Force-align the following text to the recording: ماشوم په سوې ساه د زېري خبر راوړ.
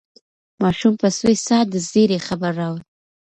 ماشوم 0.61 0.93
په 1.01 1.07
سوې 1.17 1.35
ساه 1.45 1.63
د 1.71 1.73
زېري 1.89 2.19
خبر 2.27 2.51
راوړ. 2.59 2.81